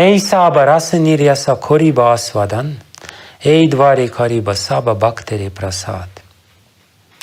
[0.00, 2.78] Эйсаба раса нирьяса кориба асвадан,
[3.44, 6.08] эй двари кариба саба бактери прасад.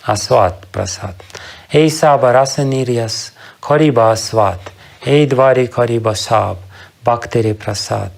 [0.04, 1.16] Асват прасад.
[1.72, 4.60] Эйсаба раса нирьяс кориба асват,
[5.04, 6.60] эй двари кариба саб
[7.04, 8.12] бактери прасад.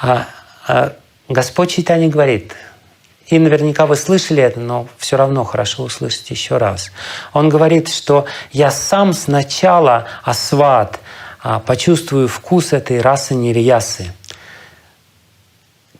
[0.00, 0.26] А,
[0.68, 0.92] а,
[1.28, 2.54] Господь Читание говорит,
[3.26, 6.92] и наверняка вы слышали это, но все равно хорошо услышать еще раз.
[7.32, 11.00] Он говорит, что я сам сначала асват,
[11.66, 14.12] почувствую вкус этой расы нириясы,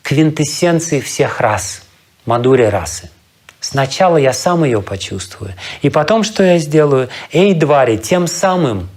[0.01, 1.83] квинтэссенции всех рас,
[2.25, 3.09] мадури расы.
[3.59, 5.53] Сначала я сам ее почувствую.
[5.81, 7.09] И потом что я сделаю?
[7.31, 8.89] Эй, двари, тем самым,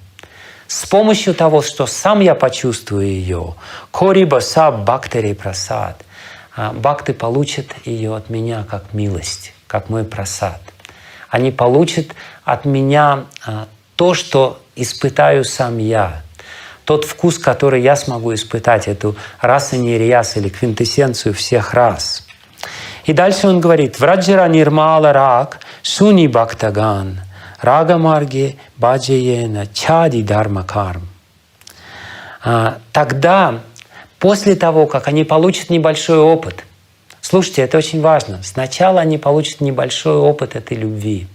[0.66, 3.54] с помощью того, что сам я почувствую ее,
[3.90, 6.04] кориба саб бактери прасад,
[6.54, 10.60] а, бакты получат ее от меня как милость, как мой просад.
[11.30, 12.08] Они получат
[12.44, 16.22] от меня а, то, что испытаю сам я,
[16.88, 22.26] тот вкус, который я смогу испытать, эту раса нирияс или квинтэссенцию всех рас.
[23.04, 27.20] И дальше он говорит, «Враджира нирмала рак, суни бхактаган,
[27.60, 31.06] рага марги баджиена, чади дарма карм».
[32.42, 33.60] А, тогда,
[34.18, 36.64] после того, как они получат небольшой опыт,
[37.20, 41.26] слушайте, это очень важно, сначала они получат небольшой опыт этой любви,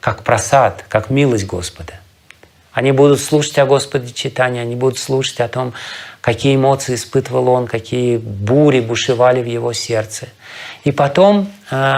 [0.00, 2.03] как просад, как милость Господа.
[2.74, 5.72] Они будут слушать о Господе читания, они будут слушать о том,
[6.20, 10.28] какие эмоции испытывал он, какие бури бушевали в его сердце.
[10.84, 11.92] И потом э,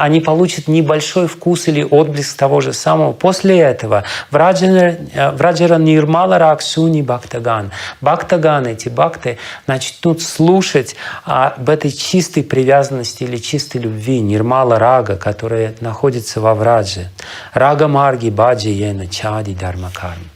[0.00, 3.12] они получат небольшой вкус или отблеск того же самого.
[3.12, 7.70] После этого Враджара э, Нирмала Раксуни Бхактаган.
[8.00, 15.74] Бхактаган, эти бхакты, начнут слушать об этой чистой привязанности или чистой любви, Нирмала Рага, которая
[15.80, 17.10] находится во Врадже.
[17.52, 20.30] Рага Марги Баджи Йена Чади Дармакарм.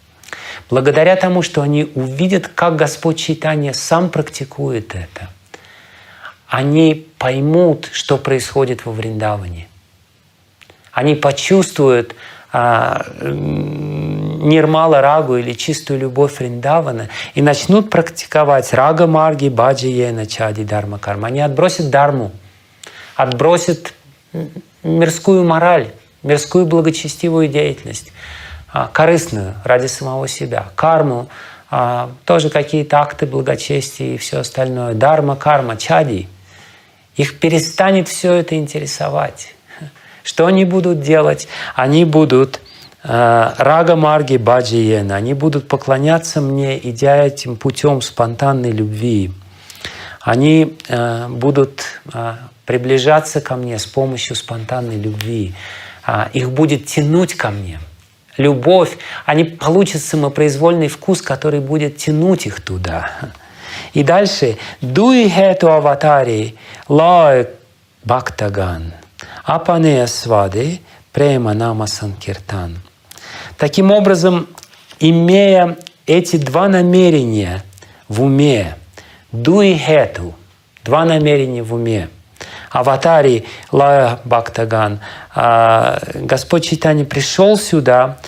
[0.71, 5.31] Благодаря тому, что они увидят, как Господь Чайтанья сам практикует это,
[6.47, 9.69] они поймут, что происходит во Вриндаване.
[10.93, 12.15] Они почувствуют
[12.51, 20.65] а, нирмала рагу или чистую любовь Вриндавана и начнут практиковать рага марги, баджи ена, чади,
[20.65, 21.29] дарма карма.
[21.29, 22.33] Они отбросят дарму,
[23.17, 23.93] отбросят
[24.83, 25.93] мирскую мораль,
[26.23, 28.13] мирскую благочестивую деятельность
[28.73, 31.29] а, корыстную ради самого себя, карму,
[31.71, 36.29] а, тоже какие-то акты благочестия и все остальное, дарма, карма, чади,
[37.19, 39.55] их перестанет все это интересовать.
[40.23, 41.49] Что они будут делать?
[41.75, 42.61] Они будут
[43.05, 49.33] а, рага марги баджиена, они будут поклоняться мне, идя этим путем спонтанной любви.
[50.21, 50.77] Они
[51.29, 52.01] будут
[52.67, 55.55] приближаться ко мне с помощью спонтанной любви.
[56.35, 57.81] Их будет тянуть ко мне–
[58.39, 58.97] любовь,
[59.27, 63.11] они получат самопроизвольный вкус, который будет тянуть их туда.
[63.93, 66.57] И дальше «Дуи хету аватари
[66.89, 67.49] лаe
[68.05, 68.93] бхактаган,
[69.45, 70.81] апане свады
[71.13, 72.79] према нама санкиртан».
[73.57, 74.47] Таким образом,
[75.01, 77.63] имея эти два намерения
[78.09, 78.77] в уме,
[79.33, 80.35] дуи хету,
[80.85, 82.09] два намерения в уме,
[82.71, 85.01] аватари Лая Бхактаган,
[85.35, 88.19] а, Господь Читани пришел сюда,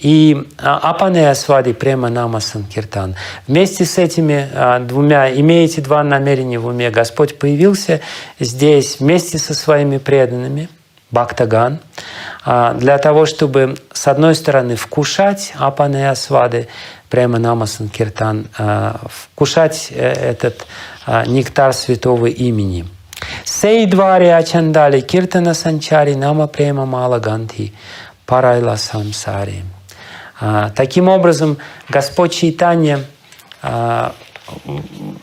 [0.00, 3.14] и а, Апане Асвади Према Нама Санкиртан.
[3.46, 8.00] Вместе с этими а, двумя, имея эти два намерения в уме, Господь появился
[8.38, 10.68] здесь вместе со своими преданными,
[11.10, 11.80] Бхактаган,
[12.46, 16.68] для того, чтобы, с одной стороны, вкушать Апане Асвады,
[17.08, 18.46] Према Нама Санкиртан,
[19.08, 20.66] вкушать э, этот
[21.26, 22.86] нектар святого имени–
[23.44, 27.72] Сей двари ачандали киртана санчари нама према мала ганти
[28.26, 29.64] парайла самсари.
[30.40, 31.58] А, таким образом,
[31.88, 33.04] Господь Чайтанья
[33.62, 34.14] а,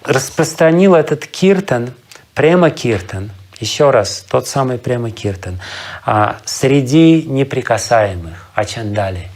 [0.04, 1.94] распространил этот киртан,
[2.36, 5.60] према киртан, еще раз, тот самый према киртан,
[6.06, 9.30] а, среди неприкасаемых, ачандали.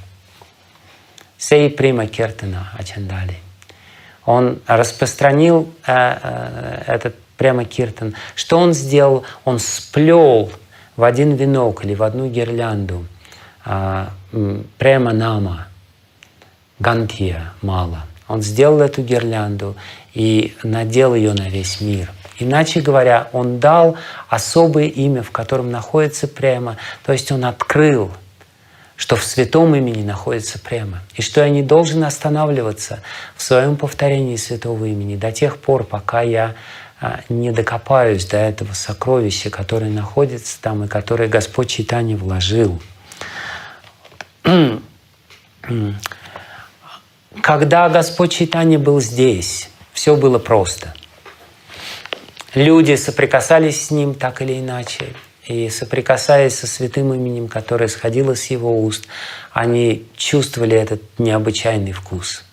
[1.39, 3.37] Сей према киртана, ачандали.
[4.23, 8.13] Он распространил этот прямо Киртан.
[8.35, 9.25] Что он сделал?
[9.45, 10.51] Он сплел
[10.95, 13.07] в один венок или в одну гирлянду
[13.63, 15.67] прямо нама,
[16.81, 18.05] гантия мало.
[18.27, 19.75] Он сделал эту гирлянду
[20.13, 22.11] и надел ее на весь мир.
[22.39, 23.97] Иначе говоря, он дал
[24.27, 28.11] особое имя, в котором находится прямо, то есть он открыл,
[28.95, 33.01] что в святом имени находится прямо, и что я не должен останавливаться
[33.35, 36.55] в своем повторении святого имени до тех пор, пока я
[36.99, 42.81] а, не докопаюсь до этого сокровища, которое находится там и которое Господь Читание вложил.
[47.39, 50.93] Когда Господь Читание был здесь, все было просто.
[52.53, 55.13] Люди соприкасались с ним так или иначе,
[55.45, 59.05] и соприкасаясь со святым именем, которое сходило с его уст,
[59.53, 62.43] они чувствовали этот необычайный вкус.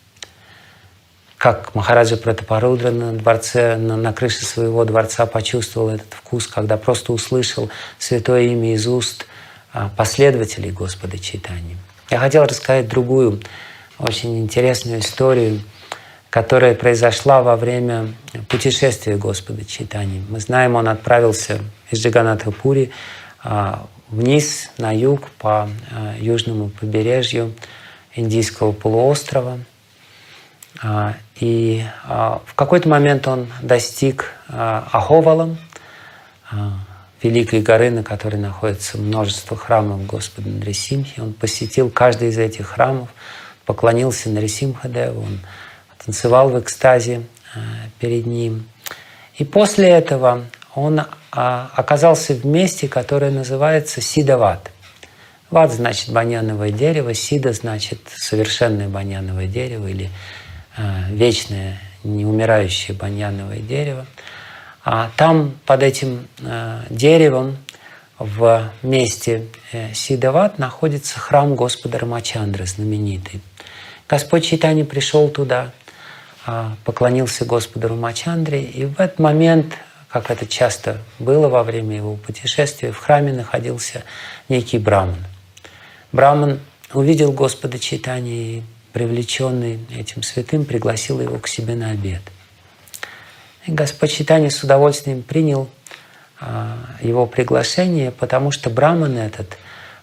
[1.36, 7.12] Как Махараджа Пратапарудра на дворце, на, на крыше своего дворца почувствовал этот вкус, когда просто
[7.12, 9.26] услышал святое имя из уст
[9.72, 11.76] а, последователей Господа Читания.
[12.10, 13.40] Я хотел рассказать другую
[13.98, 15.60] очень интересную историю,
[16.30, 18.14] которая произошла во время
[18.48, 20.22] путешествия Господа Читания.
[20.28, 21.60] Мы знаем, он отправился
[21.90, 22.90] из Джаганатхапури
[23.42, 27.54] а, вниз на юг по а, южному побережью
[28.14, 29.58] Индийского полуострова.
[30.82, 35.56] А, и в какой-то момент он достиг Аховала,
[37.22, 41.20] великой горы, на которой находится множество храмов Господа Нарисимхи.
[41.20, 43.08] Он посетил каждый из этих храмов,
[43.68, 45.40] поклонился Нарисимхадеву, он
[46.02, 47.20] танцевал в экстазе
[48.00, 48.66] перед ним.
[49.36, 54.70] И после этого он а, оказался в месте, которое называется Сидават.
[55.50, 60.08] Ват значит баняновое дерево, Сида значит совершенное баняновое дерево или
[60.78, 64.06] а, вечное, неумирающее баньяновое дерево.
[64.82, 67.58] А там под этим а, деревом
[68.18, 73.40] в месте э, Сидават находится храм Господа Рамачандры, знаменитый.
[74.08, 75.72] Господь Читани пришел туда,
[76.84, 79.74] поклонился Господу Рамачандре, и в этот момент
[80.08, 84.04] как это часто было во время его путешествия, в храме находился
[84.48, 85.24] некий браман.
[86.12, 86.60] Браман
[86.94, 88.62] увидел Господа Читания и,
[88.92, 92.22] привлеченный этим святым, пригласил его к себе на обед.
[93.66, 95.68] И Господь Читания с удовольствием принял
[96.40, 99.58] а, его приглашение, потому что браман этот,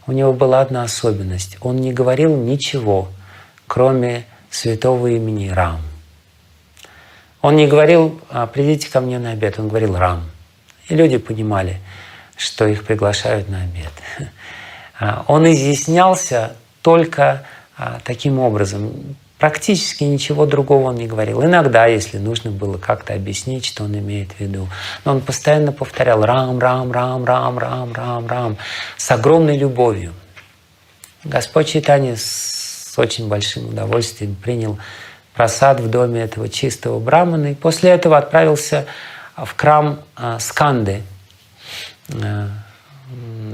[0.05, 1.57] у него была одна особенность.
[1.61, 3.09] Он не говорил ничего,
[3.67, 5.81] кроме святого имени Рам.
[7.41, 10.23] Он не говорил, «А, придите ко мне на обед, он говорил рам.
[10.87, 11.79] И люди понимали,
[12.37, 13.91] что их приглашают на обед.
[14.97, 17.45] А, он изъяснялся только
[17.77, 19.17] а, таким образом.
[19.37, 21.43] Практически ничего другого он не говорил.
[21.43, 24.69] Иногда, если нужно было как-то объяснить, что он имеет в виду.
[25.03, 28.57] Но он постоянно повторял рам, рам, рам, рам, рам, рам, рам,
[28.95, 30.13] с огромной любовью.
[31.25, 32.15] Господь Читание
[32.95, 34.79] с очень большим удовольствием принял
[35.33, 37.51] просад в доме этого чистого брамана.
[37.51, 38.85] И после этого отправился
[39.35, 41.01] в храм а, Сканды.
[42.07, 42.47] Э,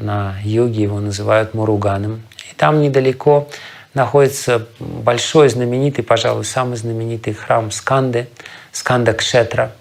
[0.01, 2.21] на юге его называют Муруганом.
[2.51, 3.49] И там недалеко
[3.95, 8.27] находится большой, знаменитый, пожалуй, самый знаменитый храм Сканды,
[8.71, 9.71] Сканда Кшетра.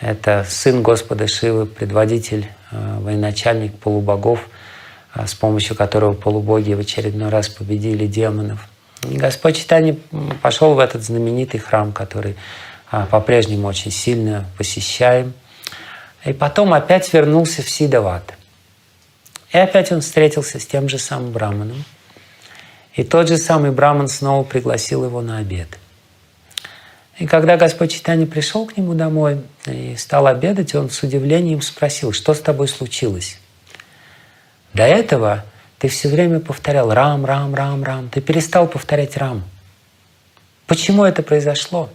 [0.00, 4.48] Это сын Господа Шивы, предводитель, военачальник полубогов,
[5.14, 8.68] с помощью которого полубоги в очередной раз победили демонов.
[9.02, 9.98] Господь Читани
[10.42, 12.36] пошел в этот знаменитый храм, который
[12.90, 15.32] а, по-прежнему очень сильно посещаем.
[16.24, 18.34] И потом опять вернулся в Сидават.
[19.52, 21.84] И опять он встретился с тем же самым Браманом.
[22.94, 25.78] И тот же самый Браман снова пригласил его на обед.
[27.18, 32.12] И когда Господь Читани пришел к нему домой и стал обедать, он с удивлением спросил,
[32.12, 33.39] что с тобой случилось?
[34.74, 35.44] До этого
[35.78, 38.08] ты все время повторял рам, рам, рам, рам.
[38.10, 39.44] Ты перестал повторять рам.
[40.66, 41.88] Почему это произошло?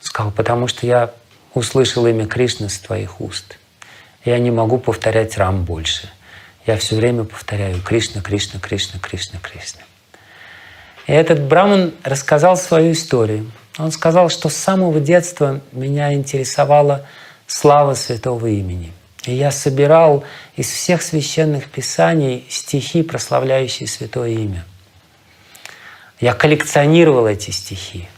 [0.00, 1.12] Сказал, потому что я
[1.54, 3.56] услышал имя Кришны с твоих уст.
[4.24, 6.10] Я не могу повторять рам больше.
[6.66, 9.82] Я все время повторяю Кришна, Кришна, Кришна, Кришна, Кришна.
[11.06, 13.50] И этот браман рассказал свою историю.
[13.78, 17.06] Он сказал, что с самого детства меня интересовала
[17.46, 18.92] слава святого имени–
[19.24, 20.24] и я собирал
[20.56, 24.64] из всех священных писаний стихи, прославляющие Святое Имя.
[26.20, 28.08] Я коллекционировал эти стихи.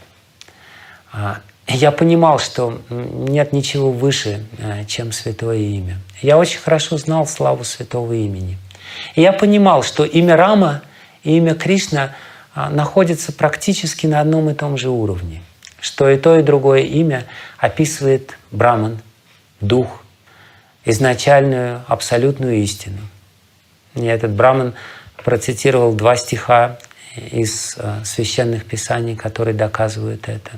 [1.11, 5.97] А, я понимал, что нет ничего выше, э, чем Святое Имя.
[6.21, 8.57] Я очень хорошо знал славу Святого Имени.
[9.15, 10.81] И я понимал, что имя Рама
[11.23, 12.15] и имя Кришна
[12.53, 15.41] а, находятся практически на одном и том же уровне.
[15.79, 17.25] Что и то, и другое имя
[17.57, 18.99] описывает Браман,
[19.59, 20.02] Дух,
[20.85, 22.99] изначальную абсолютную истину.
[23.95, 24.73] И этот Браман
[25.23, 26.77] процитировал два стиха
[27.15, 30.51] из э, священных писаний, которые доказывают это.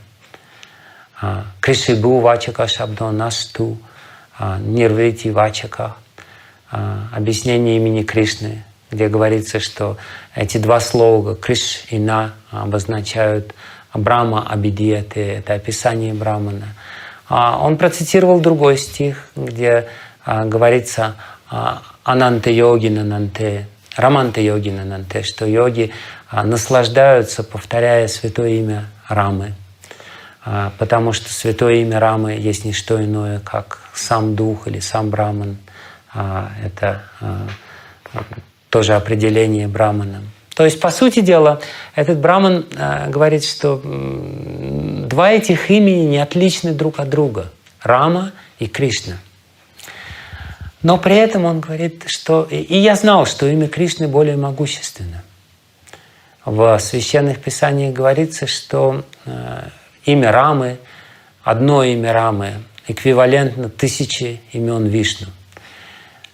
[1.21, 3.77] А, Кришибу вачака шабдо нашту,
[4.37, 5.95] а, нирврити вачака.
[6.71, 9.97] А, объяснение имени Кришны, где говорится, что
[10.33, 13.53] эти два слова Криш и На обозначают
[13.93, 16.67] Брама Абидияты, это описание Брамана.
[17.29, 19.87] Он процитировал другой стих, где
[20.25, 21.15] говорится
[21.49, 25.91] а, ананте йогина нанте, раманте йогина нанте, что йоги
[26.29, 29.53] а, наслаждаются, повторяя святое имя Рамы.
[30.43, 35.09] а, потому что святое имя Рамы есть не что иное, как сам Дух или сам
[35.09, 35.57] Браман.
[36.13, 37.47] А, это а,
[38.69, 40.21] тоже определение Брамана.
[40.55, 41.59] То есть, по сути дела,
[41.95, 42.65] этот Браман
[43.09, 47.51] говорит, что два этих имени не отличны друг от друга.
[47.81, 49.17] Рама и Кришна.
[50.85, 52.43] Но при этом он говорит, что...
[52.43, 55.23] И я знал, что имя Кришны более могущественно.
[56.45, 59.03] В священных писаниях говорится, что
[60.05, 60.77] имя Рамы,
[61.43, 65.29] одно имя Рамы эквивалентно тысяче имен Вишну.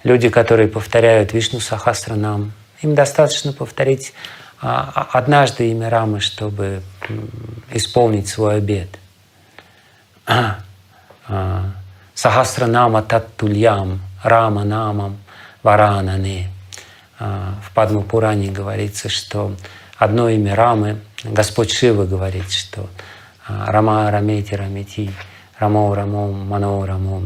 [0.03, 4.11] Люди, которые повторяют Вишну Сахасранам, им достаточно повторить
[4.59, 6.81] а, однажды имя Рамы, чтобы
[7.71, 8.89] исполнить свой обет.
[11.27, 11.71] А,
[12.13, 15.17] Сахасранама Таттульям Рама Намам
[15.63, 16.49] Варанане.
[17.19, 19.53] А, в Падмапуране говорится, что
[19.97, 22.87] одно имя Рамы, Господь Шива говорит, что
[23.47, 25.11] Рама Рамети Рамети,
[25.59, 27.23] Рамо Рамо Мано Рамо.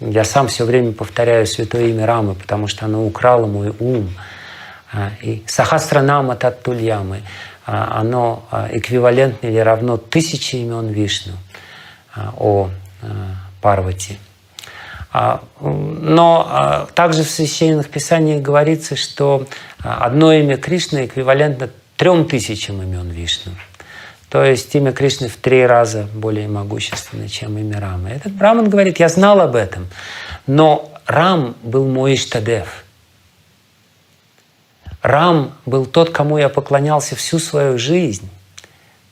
[0.00, 4.10] Я сам все время повторяю святое имя Рамы, потому что оно украло мой ум.
[4.92, 7.22] А, и Сахастранама Таттульямы,
[7.66, 11.32] а, оно а, эквивалентно или равно тысяче имен Вишну
[12.38, 12.70] о
[13.60, 14.18] Парвати.
[15.60, 19.46] Но также в священных писаниях говорится, что
[19.82, 23.52] одно имя Кришны эквивалентно трем тысячам имен Вишну.
[24.28, 28.10] То есть имя Кришны в три раза более могущественное, чем имя Рамы.
[28.10, 29.86] Этот Браман говорит, я знал об этом,
[30.46, 32.84] но Рам был мой Иштадев.
[35.00, 38.28] Рам был тот, кому я поклонялся всю свою жизнь.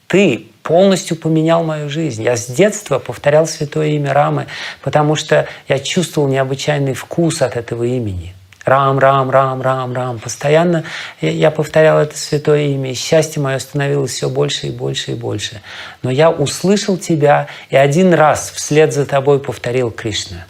[0.08, 2.24] Ты полностью поменял мою жизнь.
[2.24, 4.48] Я с детства повторял святое имя Рамы,
[4.82, 10.18] потому что я чувствовал необычайный вкус от этого имени– Рам, Рам, Рам, Рам, Рам.
[10.18, 10.84] Постоянно
[11.20, 15.60] я повторял это святое имя, и счастье мое становилось все больше и больше и больше.
[16.02, 20.46] Но я услышал тебя и один раз вслед за тобой повторил Кришна.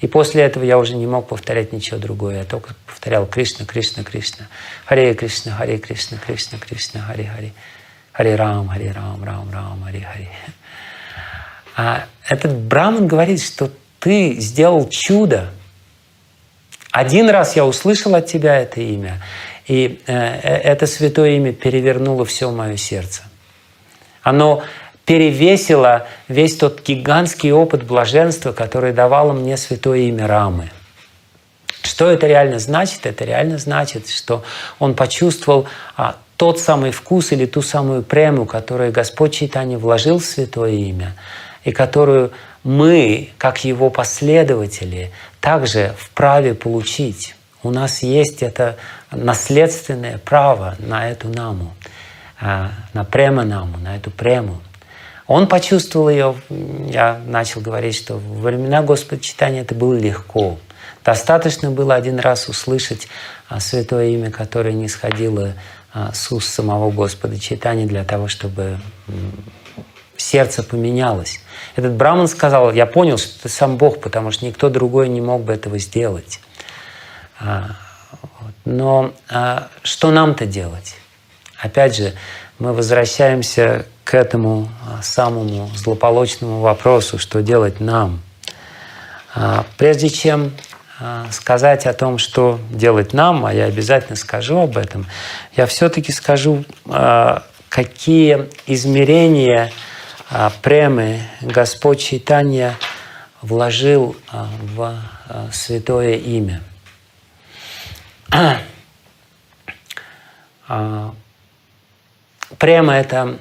[0.00, 2.38] И после этого я уже не мог повторять ничего другое.
[2.38, 4.46] Я только повторял Кришна, Кришна, Кришна.
[4.84, 7.52] Харе Кришна, Харе Кришна, Кришна, Кришна, Харе Харе.
[8.18, 10.28] Харе Рам, Харе Рам, Рам, Рам, Харе Харе.
[11.76, 13.70] А этот Браман говорит, что
[14.00, 15.50] ты сделал чудо,
[16.90, 19.22] один раз я услышал от тебя это имя,
[19.68, 23.22] и э, э, это святое имя перевернуло все мое сердце.
[24.24, 24.64] Оно
[25.04, 30.72] перевесило весь тот гигантский опыт блаженства, который давало мне святое имя Рамы.
[31.82, 33.06] Что это реально значит?
[33.06, 34.42] Это реально значит, что
[34.80, 40.24] он почувствовал а, тот самый вкус или ту самую прему, которую Господь Чайтани вложил в
[40.24, 41.14] святое имя,
[41.64, 42.30] и которую
[42.62, 47.34] мы, как его последователи, также вправе получить.
[47.64, 48.76] У нас есть это
[49.10, 51.74] наследственное право на эту наму,
[52.40, 54.58] а, на према наму, на эту прему.
[55.26, 56.36] Он почувствовал ее,
[56.88, 60.56] я начал говорить, что во времена Господа читания это было легко.
[61.04, 63.08] Достаточно было один раз услышать
[63.48, 65.54] а, святое имя, которое не сходило
[65.92, 68.78] с уст самого Господа читания для того, чтобы
[70.18, 71.40] сердце поменялось.
[71.76, 75.42] Этот браман сказал, я понял, что ты сам Бог, потому что никто другой не мог
[75.42, 76.40] бы этого сделать.
[77.40, 77.70] А,
[78.64, 80.96] но а, что нам-то делать?
[81.56, 82.14] Опять же,
[82.58, 88.20] мы возвращаемся к этому а, самому злополучному вопросу, что делать нам.
[89.76, 90.52] Прежде чем
[91.30, 95.06] сказать о том, что делать нам, а я обязательно скажу об этом,
[95.56, 96.64] я все-таки скажу,
[97.68, 99.70] какие измерения
[100.30, 102.74] а, премы Господь Читания
[103.42, 105.00] вложил в
[105.52, 106.60] святое имя.
[112.58, 113.38] Према– это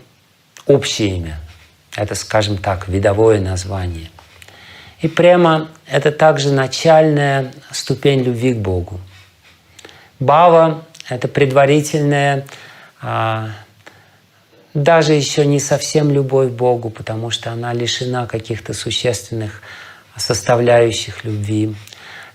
[0.66, 1.40] общее имя,
[1.96, 4.10] это, скажем так, видовое название.
[5.02, 9.00] И према– это также начальная ступень любви к Богу.
[10.20, 12.46] Бава– это предварительная
[14.74, 19.62] даже еще не совсем любовь к Богу, потому что она лишена каких-то существенных
[20.16, 21.76] составляющих любви.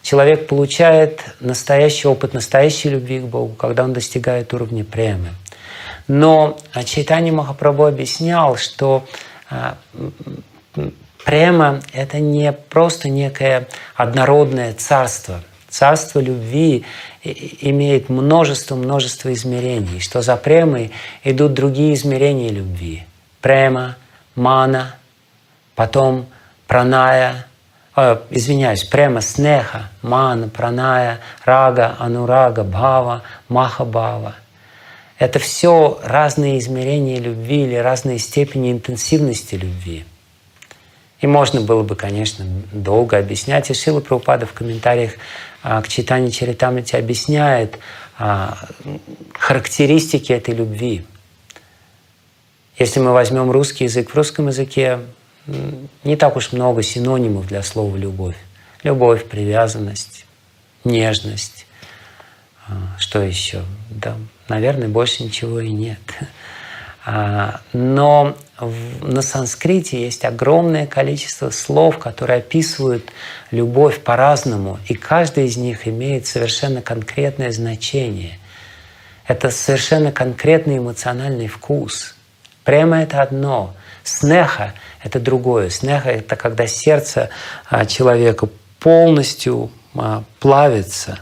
[0.02, 5.28] Человек получает настоящий опыт настоящей любви к Богу, когда он достигает уровня премы.
[6.08, 9.06] Но Чайтани Махапрабху объяснял, что
[9.48, 9.76] а,
[11.24, 15.40] према— это не просто некое однородное царство.
[15.68, 16.84] Царство любви
[17.24, 20.92] имеет множество-множество измерений, что за премой
[21.24, 23.06] идут другие измерения любви.
[23.40, 23.96] Према,
[24.34, 24.96] мана,
[25.74, 26.26] потом
[26.66, 27.46] праная,
[27.96, 34.34] э, извиняюсь, према, снеха, мана, праная, рага, анурага, бхава, махабхава.
[35.18, 40.04] Это все разные измерения любви или разные степени интенсивности любви–
[41.22, 43.70] И можно было бы, конечно, долго объяснять.
[43.70, 45.12] И Шила Прабхупада в комментариях
[45.62, 47.78] а, к читанию Чаритамрити объясняет
[48.18, 48.58] а,
[49.38, 51.06] характеристики этой любви.
[52.76, 54.98] Если мы возьмем русский язык, в русском языке
[56.02, 58.36] не так уж много синонимов для слова «любовь».
[58.82, 60.26] Любовь, привязанность,
[60.82, 61.66] нежность.
[62.66, 63.62] А, что еще?
[63.90, 64.16] Да,
[64.48, 66.00] наверное, больше ничего и нет.
[67.72, 68.36] Но
[69.00, 73.10] на санскрите есть огромное количество слов, которые описывают
[73.50, 78.38] любовь по-разному, и каждый из них имеет совершенно конкретное значение.
[79.26, 82.14] Это совершенно конкретный эмоциональный вкус.
[82.64, 83.74] Прямо это одно.
[84.04, 85.70] Снеха— это другое.
[85.70, 87.30] Снеха— это когда сердце
[87.68, 91.18] а, человека полностью а, плавится.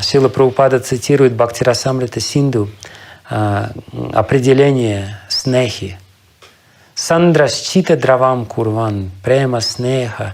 [0.00, 2.70] Сила Прабхупада цитирует Бхактирасамрита Синду—
[3.28, 3.70] а,
[4.12, 5.98] определение снехи.
[6.96, 10.32] Сандрашчита дравам курван, према снеха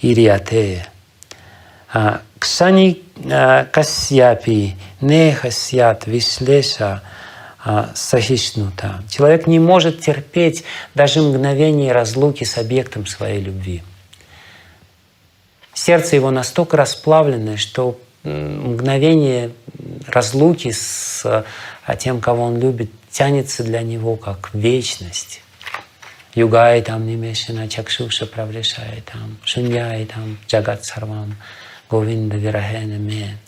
[0.00, 0.86] ириате.
[2.38, 7.02] Ксани а, касьяпи, неха сят вишлеша
[7.94, 9.02] сахишнута.
[9.10, 10.62] Человек не может терпеть
[10.94, 13.82] даже мгновение разлуки с объектом своей любви.
[15.74, 19.50] Сердце его настолько расплавленное, что мгновение
[20.06, 21.44] разлуки с
[21.84, 25.40] а тем, кого он любит, тянется для него как вечность.
[26.36, 31.34] Югай там Нимешина Чакшуша Праврешай там, Шуньяй там, Джагат Сарвам,
[31.90, 33.38] Говинда Вирахена Ме.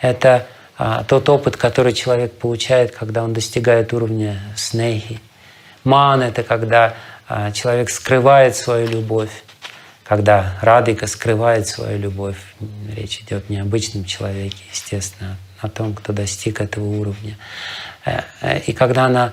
[0.00, 0.44] Это
[0.76, 5.20] а, тот опыт, который человек получает, когда он достигает уровня снехи.
[5.84, 6.94] Ман— это когда
[7.28, 9.44] а, человек скрывает свою любовь,
[10.02, 12.36] когда Радика скрывает свою любовь.
[12.96, 17.38] Речь идет не о обычном человеке, естественно, о том, кто достиг этого уровня.
[18.04, 19.32] Э, э, и когда она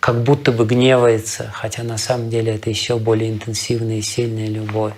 [0.00, 4.94] как будто бы гневается, хотя на самом деле это еще более интенсивная и сильная любовь.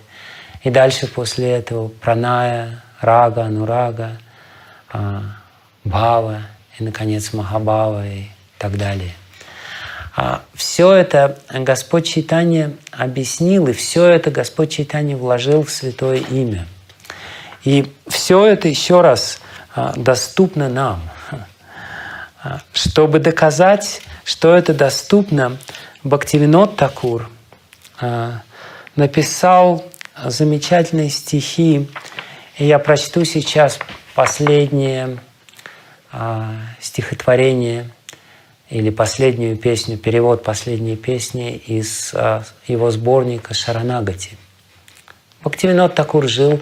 [0.62, 4.18] И дальше после этого праная, рага, анурага,
[5.84, 6.42] бхава
[6.78, 8.24] и, наконец, махабава и
[8.58, 9.12] так далее.
[10.16, 16.66] А все это Господь Читание объяснил, и все это Господь Читание вложил в святое имя.
[17.62, 19.40] И все это еще раз
[19.74, 21.00] а, доступно нам.
[22.40, 25.56] А, чтобы доказать, что это доступно,
[26.04, 27.30] Бхактивинод Такур
[27.98, 28.42] а,
[28.94, 29.82] написал
[30.22, 31.88] замечательные стихи,
[32.58, 33.78] и я прочту сейчас
[34.14, 35.18] последнее
[36.78, 37.90] стихотворение
[38.68, 42.12] или последнюю песню, перевод последней песни из
[42.66, 44.36] его сборника «Шаранагати».
[45.42, 46.60] Бхактивинод Такур жил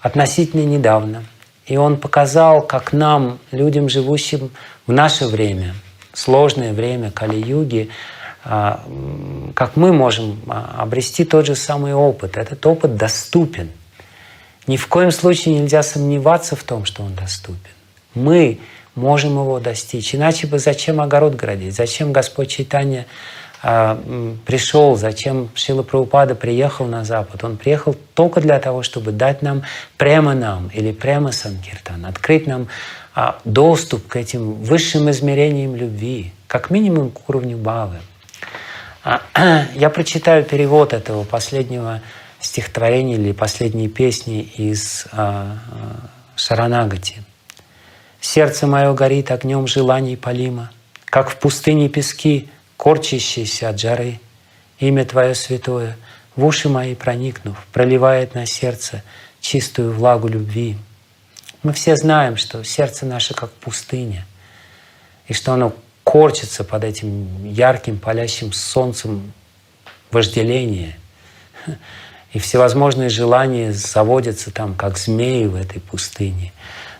[0.00, 1.24] относительно недавно–
[1.66, 4.50] и он показал, как нам, людям, живущим
[4.86, 5.74] в наше время,
[6.12, 7.90] сложное время Кали-юги,
[8.44, 8.84] а,
[9.54, 12.36] как мы можем а, обрести тот же самый опыт.
[12.36, 13.70] Этот опыт доступен.
[14.66, 17.58] Ни в коем случае нельзя сомневаться в том, что он доступен.
[18.14, 18.60] Мы
[18.94, 20.14] можем его достичь.
[20.14, 21.74] Иначе бы зачем огород градить?
[21.74, 23.06] Зачем Господь Читания
[23.62, 24.00] а,
[24.44, 27.44] пришел, зачем Шила Прабхупада приехал на Запад.
[27.44, 29.62] Он приехал только для того, чтобы дать нам,
[29.96, 32.66] прямо нам или прямо Санкиртан, открыть нам
[33.44, 38.00] доступ к этим высшим измерениям любви, как минимум к уровню Бавы.
[39.04, 39.22] А,
[39.74, 42.00] я прочитаю перевод этого последнего
[42.40, 45.06] стихотворения или последней песни из
[46.36, 47.22] Шаранагати.
[48.20, 50.70] «Сердце мое горит огнем желаний полима,
[51.04, 52.48] как в пустыне пески—
[52.82, 54.18] корчащийся от жары.
[54.80, 55.96] Имя Твое святое,
[56.34, 59.04] в уши мои проникнув, проливает на сердце
[59.40, 60.76] чистую влагу любви.
[61.62, 64.26] Мы все знаем, что сердце наше как пустыня,
[65.28, 65.72] и что оно
[66.02, 69.32] корчится под этим ярким палящим солнцем
[70.10, 70.96] вожделения.
[72.32, 76.52] И всевозможные желания заводятся там, как змеи в этой пустыне.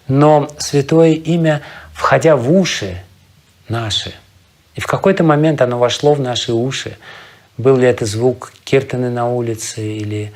[0.07, 1.63] Но святое имя,
[1.95, 3.03] входя в уши
[3.69, 4.13] наши,
[4.75, 6.97] и в какой-то момент оно вошло в наши уши.
[7.59, 10.33] Был ли это звук киртаны на улице или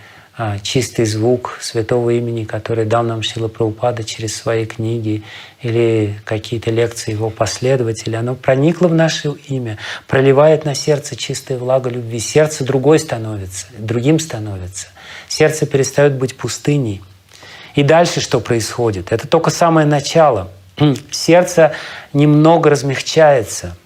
[0.63, 5.23] чистый звук святого имени, который дал нам Шила Прабхупада через свои книги
[5.63, 11.89] или какие-то лекции его последователей, оно проникло в наше имя, проливает на сердце чистая влага
[11.89, 12.19] любви.
[12.19, 14.89] Сердце другой становится, другим становится.
[15.27, 17.03] Сердце перестает быть пустыней.
[17.75, 19.13] И дальше что происходит?
[19.13, 20.51] Это только самое начало.
[21.11, 21.73] Сердце
[22.13, 23.75] немного размягчается–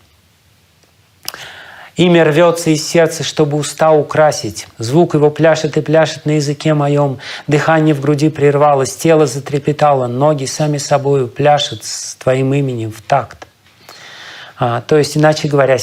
[2.00, 4.66] Имя рвется из сердца, чтобы уста украсить.
[4.78, 7.18] Звук его пляшет и пляшет на языке моем.
[7.46, 13.46] Дыхание в груди прервалось, тело затрепетало, ноги сами собою пляшут с твоим именем в такт.
[14.58, 15.76] А, то есть, иначе говоря,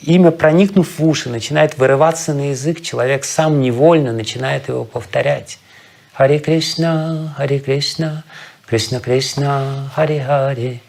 [0.00, 5.58] имя, проникнув в уши, начинает вырываться на язык, человек сам невольно начинает его повторять.
[6.14, 8.24] Хари Кришна, Хари Кришна,
[8.66, 10.80] Кришна Кришна, Хари Хари,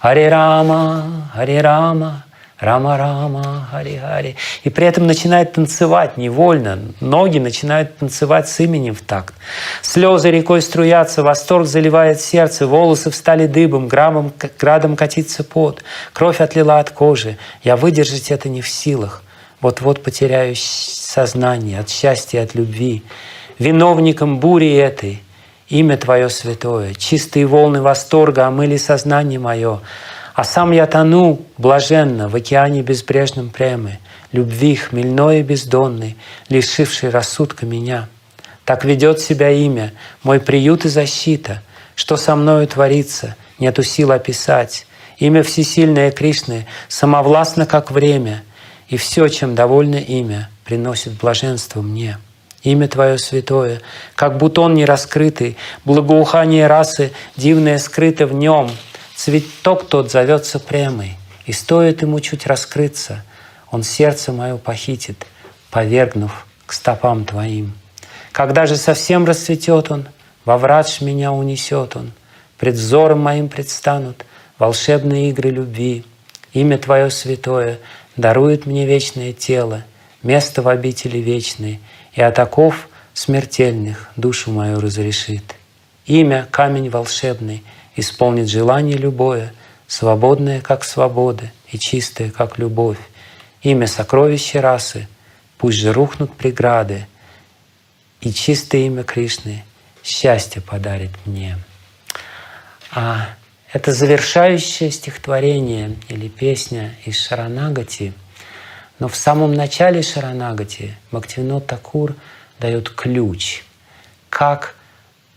[0.00, 2.24] Хари Рама, Хари Рама,
[2.60, 4.36] Рама Рама, Хари Хари.
[4.64, 6.78] И при этом начинает танцевать невольно.
[7.00, 9.34] Ноги начинают танцевать с именем в такт.
[9.80, 15.82] Слезы рекой струятся, восторг заливает сердце, волосы встали дыбом, граммом, градом катится пот.
[16.12, 17.38] Кровь отлила от кожи.
[17.62, 19.22] Я выдержать это не в силах.
[19.62, 23.02] Вот-вот потеряю сознание от счастья, от любви.
[23.58, 25.22] Виновником бури этой
[25.70, 29.80] имя Твое святое, чистые волны восторга омыли сознание мое.
[30.34, 33.98] А сам я тону блаженно в океане безбрежном премы,
[34.32, 36.16] Любви хмельной и бездонной,
[36.48, 38.08] лишившей рассудка меня.
[38.64, 41.62] Так ведет себя имя, мой приют и защита.
[41.96, 44.86] Что со мною творится, нету сил описать.
[45.18, 48.44] Имя всесильное Кришны самовластно, как время,
[48.88, 52.18] И все, чем довольно имя, приносит блаженство мне.
[52.62, 53.80] Имя Твое святое,
[54.14, 58.70] как бутон нераскрытый, благоухание расы дивное скрыто в нем—
[59.22, 63.22] Цветок тот зовется премой, и стоит ему чуть раскрыться,
[63.70, 65.26] он сердце мое похитит,
[65.70, 67.74] повергнув к стопам твоим.
[68.32, 70.08] Когда же совсем расцветет он,
[70.46, 72.12] во врач меня унесет он,
[72.56, 74.24] пред взором моим предстанут
[74.58, 76.06] волшебные игры любви.
[76.54, 77.78] Имя Твое святое
[78.16, 79.84] дарует мне вечное тело,
[80.22, 81.78] место в обители вечной,
[82.14, 82.38] и от
[83.12, 85.56] смертельных душу мою разрешит.
[86.06, 87.62] Имя— камень волшебный—
[87.96, 89.52] исполнит желание любое,
[89.86, 92.98] свободное, как свобода, и чистое, как любовь.
[93.62, 95.08] Имя сокровища расы,
[95.58, 97.06] пусть же рухнут преграды,
[98.20, 99.64] и чистое имя Кришны
[100.02, 101.58] счастье подарит мне.
[102.92, 103.28] А
[103.72, 108.12] это завершающее стихотворение или песня из Шаранагати.
[108.98, 112.16] Но в самом начале Шаранагати Бхактивинод Такур
[112.58, 113.62] дает ключ,
[114.28, 114.74] как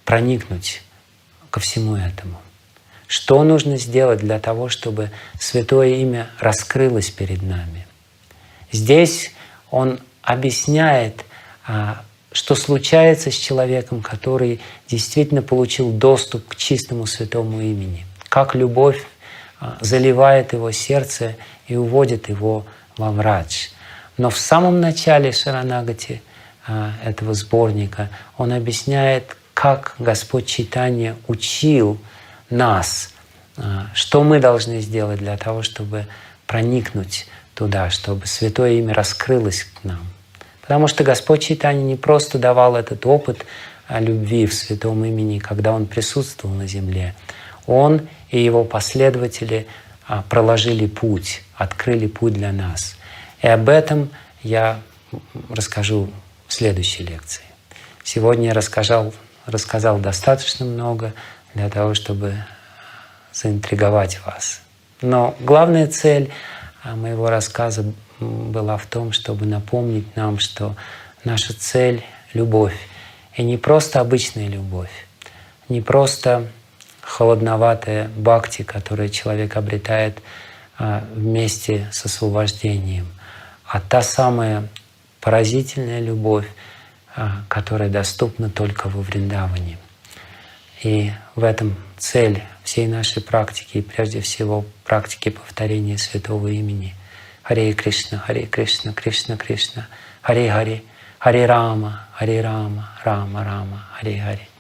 [0.03, 0.81] проникнуть
[1.49, 2.42] ко всему этому.
[3.13, 7.86] Что нужно сделать для того, чтобы Святое Имя раскрылось перед нами?
[8.71, 9.34] Здесь
[9.69, 11.23] он объясняет,
[11.67, 18.08] а, что случается с человеком, который действительно получил доступ к чистому святому имени.
[18.30, 19.06] Как любовь
[19.60, 21.36] а, заливает его сердце
[21.67, 22.65] и уводит его
[22.97, 23.69] во врач.
[24.17, 26.23] Но в самом начале Шаранагати
[26.65, 31.99] а, этого сборника он объясняет, как Господь Читания учил
[32.49, 33.13] нас,
[33.58, 36.08] а, что мы должны сделать для того, чтобы
[36.47, 40.01] проникнуть туда, чтобы Святое Имя раскрылось к нам.
[40.62, 43.45] Потому что Господь Читания не просто давал этот опыт
[43.89, 47.15] любви в Святом Имени, когда Он присутствовал на земле.
[47.67, 49.67] Он и Его последователи
[50.08, 52.95] а, проложили путь, открыли путь для нас.
[53.41, 54.10] И об этом
[54.41, 54.79] я
[55.49, 56.10] расскажу
[56.47, 57.43] в следующей лекции.
[58.03, 59.13] Сегодня я рассказал,
[59.45, 61.13] рассказал достаточно много
[61.53, 62.35] для того, чтобы
[63.31, 64.61] заинтриговать вас.
[65.01, 66.31] Но главная цель
[66.83, 70.75] а, моего рассказа была в том, чтобы напомнить нам, что
[71.23, 72.77] наша цель— любовь.
[73.35, 74.91] И не просто обычная любовь,
[75.67, 76.47] не просто
[77.01, 80.19] холодноватая бхакти, которую человек обретает
[80.77, 83.07] а, вместе с освобождением,
[83.65, 84.67] а та самая
[85.19, 86.47] поразительная любовь,
[87.15, 89.77] а, которая доступна только во Вриндаване.
[90.83, 96.95] И в этом цель всей нашей практики, и прежде всего практики повторения святого имени.
[97.41, 99.87] Харе Кришна, Харе Кришна, Кришна Кришна,
[100.21, 100.83] Харе Харе,
[101.19, 104.52] Харе Рама, Харе Рама, Рама Рама, Харе Харе.